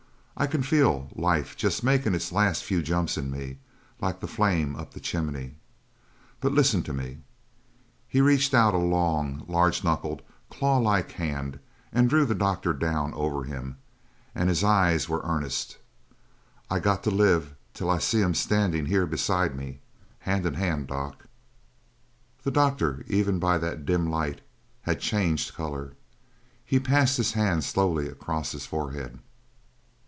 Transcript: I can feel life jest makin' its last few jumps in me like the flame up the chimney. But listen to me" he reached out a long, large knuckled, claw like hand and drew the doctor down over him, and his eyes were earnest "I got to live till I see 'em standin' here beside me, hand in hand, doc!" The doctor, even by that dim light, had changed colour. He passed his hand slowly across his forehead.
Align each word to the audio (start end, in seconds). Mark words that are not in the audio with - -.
I 0.37 0.47
can 0.47 0.63
feel 0.63 1.09
life 1.13 1.55
jest 1.55 1.83
makin' 1.83 2.15
its 2.15 2.31
last 2.31 2.63
few 2.63 2.81
jumps 2.81 3.15
in 3.15 3.29
me 3.29 3.59
like 3.99 4.19
the 4.21 4.27
flame 4.27 4.75
up 4.75 4.91
the 4.95 4.99
chimney. 4.99 5.53
But 6.39 6.51
listen 6.51 6.81
to 6.83 6.93
me" 6.93 7.19
he 8.09 8.21
reached 8.21 8.55
out 8.55 8.73
a 8.73 8.77
long, 8.79 9.43
large 9.47 9.83
knuckled, 9.83 10.23
claw 10.49 10.79
like 10.79 11.11
hand 11.11 11.59
and 11.93 12.09
drew 12.09 12.25
the 12.25 12.33
doctor 12.33 12.73
down 12.73 13.13
over 13.13 13.43
him, 13.43 13.77
and 14.33 14.49
his 14.49 14.63
eyes 14.63 15.07
were 15.07 15.21
earnest 15.23 15.77
"I 16.71 16.79
got 16.79 17.03
to 17.03 17.11
live 17.11 17.53
till 17.75 17.91
I 17.91 17.99
see 17.99 18.23
'em 18.23 18.33
standin' 18.33 18.87
here 18.87 19.05
beside 19.05 19.55
me, 19.55 19.79
hand 20.21 20.47
in 20.47 20.55
hand, 20.55 20.87
doc!" 20.87 21.25
The 22.43 22.49
doctor, 22.51 23.03
even 23.05 23.37
by 23.37 23.59
that 23.59 23.85
dim 23.85 24.09
light, 24.09 24.41
had 24.83 24.99
changed 25.01 25.53
colour. 25.53 25.93
He 26.65 26.79
passed 26.79 27.17
his 27.17 27.33
hand 27.33 27.63
slowly 27.63 28.07
across 28.09 28.53
his 28.53 28.65
forehead. 28.65 29.19